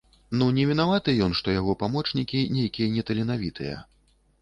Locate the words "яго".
1.59-1.77